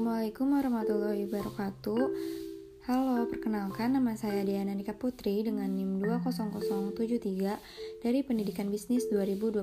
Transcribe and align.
Assalamualaikum 0.00 0.56
warahmatullahi 0.56 1.28
wabarakatuh 1.28 2.02
Halo, 2.88 3.20
perkenalkan 3.28 3.92
nama 3.92 4.16
saya 4.16 4.48
Diana 4.48 4.72
Nika 4.72 4.96
Putri 4.96 5.44
dengan 5.44 5.68
NIM 5.68 6.00
20073 6.00 7.20
dari 8.00 8.24
Pendidikan 8.24 8.72
Bisnis 8.72 9.12
2020 9.12 9.60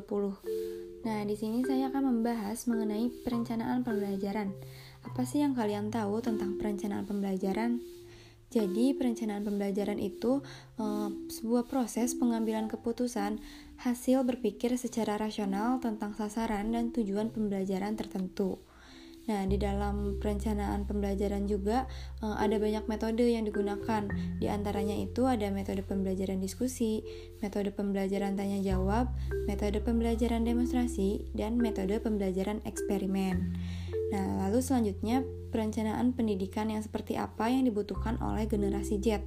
Nah, 1.09 1.25
di 1.25 1.33
sini 1.33 1.65
saya 1.65 1.89
akan 1.89 2.21
membahas 2.21 2.69
mengenai 2.69 3.09
perencanaan 3.25 3.81
pembelajaran 3.81 4.53
Apa 5.09 5.25
sih 5.25 5.41
yang 5.41 5.57
kalian 5.57 5.89
tahu 5.89 6.21
tentang 6.21 6.61
perencanaan 6.61 7.09
pembelajaran? 7.09 7.81
Jadi, 8.53 8.93
perencanaan 8.93 9.41
pembelajaran 9.41 9.97
itu 9.97 10.45
e, 10.77 10.85
sebuah 11.33 11.65
proses 11.65 12.13
pengambilan 12.13 12.69
keputusan 12.69 13.41
hasil 13.81 14.21
berpikir 14.21 14.69
secara 14.77 15.17
rasional 15.17 15.81
tentang 15.81 16.13
sasaran 16.13 16.69
dan 16.77 16.93
tujuan 16.93 17.33
pembelajaran 17.33 17.97
tertentu. 17.97 18.61
Nah, 19.27 19.43
di 19.43 19.59
dalam 19.59 20.15
perencanaan 20.23 20.87
pembelajaran 20.87 21.51
juga 21.51 21.83
uh, 22.23 22.39
ada 22.39 22.55
banyak 22.55 22.87
metode 22.87 23.27
yang 23.27 23.43
digunakan. 23.43 24.07
Di 24.39 24.47
antaranya 24.47 24.95
itu 24.95 25.27
ada 25.27 25.51
metode 25.51 25.83
pembelajaran 25.83 26.39
diskusi, 26.39 27.03
metode 27.43 27.75
pembelajaran 27.75 28.39
tanya 28.39 28.63
jawab, 28.63 29.11
metode 29.43 29.83
pembelajaran 29.83 30.47
demonstrasi, 30.47 31.27
dan 31.35 31.59
metode 31.59 31.99
pembelajaran 31.99 32.63
eksperimen. 32.63 33.59
Nah, 34.15 34.47
lalu 34.47 34.63
selanjutnya 34.63 35.27
perencanaan 35.51 36.15
pendidikan 36.15 36.71
yang 36.71 36.79
seperti 36.79 37.19
apa 37.19 37.51
yang 37.51 37.67
dibutuhkan 37.67 38.15
oleh 38.23 38.47
generasi 38.47 39.03
Z. 39.03 39.19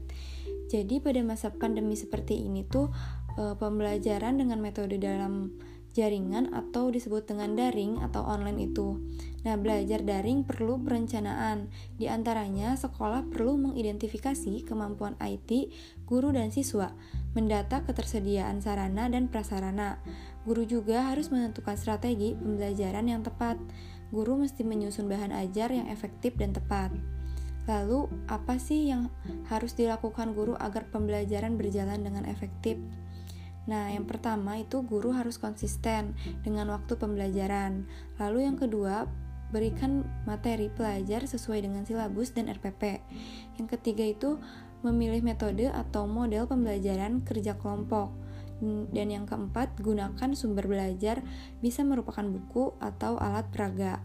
Jadi 0.73 1.03
pada 1.03 1.21
masa 1.21 1.53
pandemi 1.53 1.99
seperti 1.99 2.47
ini 2.47 2.65
tuh 2.65 2.89
uh, 3.37 3.55
pembelajaran 3.61 4.41
dengan 4.41 4.63
metode 4.65 4.97
dalam 4.97 5.53
jaringan 5.91 6.55
atau 6.55 6.89
disebut 6.91 7.27
dengan 7.27 7.59
daring 7.59 7.99
atau 7.99 8.23
online 8.23 8.71
itu. 8.71 8.99
Nah, 9.43 9.57
belajar 9.57 10.05
daring 10.05 10.45
perlu 10.45 10.77
perencanaan. 10.79 11.73
Di 11.97 12.07
antaranya, 12.07 12.77
sekolah 12.77 13.27
perlu 13.33 13.57
mengidentifikasi 13.71 14.69
kemampuan 14.69 15.17
IT 15.19 15.73
guru 16.05 16.35
dan 16.35 16.53
siswa, 16.53 16.93
mendata 17.33 17.83
ketersediaan 17.87 18.61
sarana 18.61 19.09
dan 19.09 19.31
prasarana. 19.33 20.03
Guru 20.45 20.67
juga 20.69 21.09
harus 21.09 21.31
menentukan 21.33 21.79
strategi 21.79 22.37
pembelajaran 22.37 23.07
yang 23.09 23.23
tepat. 23.25 23.57
Guru 24.11 24.43
mesti 24.43 24.67
menyusun 24.67 25.07
bahan 25.07 25.31
ajar 25.31 25.71
yang 25.71 25.87
efektif 25.87 26.35
dan 26.35 26.51
tepat. 26.51 26.91
Lalu, 27.71 28.11
apa 28.27 28.59
sih 28.59 28.91
yang 28.91 29.13
harus 29.47 29.79
dilakukan 29.79 30.35
guru 30.35 30.59
agar 30.59 30.91
pembelajaran 30.91 31.55
berjalan 31.55 32.03
dengan 32.03 32.27
efektif? 32.27 32.81
Nah, 33.69 33.93
yang 33.93 34.09
pertama 34.09 34.57
itu 34.57 34.81
guru 34.81 35.13
harus 35.13 35.37
konsisten 35.37 36.17
dengan 36.41 36.73
waktu 36.73 36.97
pembelajaran. 36.97 37.85
Lalu 38.17 38.49
yang 38.49 38.57
kedua, 38.57 39.05
berikan 39.51 40.07
materi 40.25 40.71
pelajar 40.71 41.27
sesuai 41.27 41.67
dengan 41.67 41.83
silabus 41.85 42.33
dan 42.33 42.49
RPP. 42.49 43.03
Yang 43.59 43.69
ketiga 43.77 44.05
itu 44.07 44.31
memilih 44.81 45.21
metode 45.21 45.69
atau 45.69 46.09
model 46.09 46.49
pembelajaran 46.49 47.21
kerja 47.27 47.59
kelompok. 47.61 48.15
Dan 48.93 49.09
yang 49.09 49.25
keempat, 49.25 49.81
gunakan 49.81 50.31
sumber 50.37 50.69
belajar 50.69 51.25
bisa 51.65 51.81
merupakan 51.81 52.25
buku 52.25 52.77
atau 52.81 53.17
alat 53.17 53.49
peraga. 53.49 54.05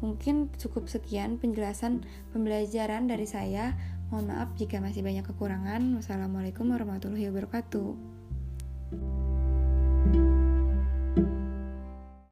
Mungkin 0.00 0.56
cukup 0.56 0.88
sekian 0.88 1.36
penjelasan 1.36 2.08
pembelajaran 2.32 3.04
dari 3.04 3.28
saya. 3.28 3.76
Mohon 4.08 4.32
maaf 4.32 4.48
jika 4.56 4.80
masih 4.80 5.04
banyak 5.04 5.28
kekurangan. 5.28 6.00
Wassalamualaikum 6.00 6.72
warahmatullahi 6.72 7.28
wabarakatuh. 7.28 8.19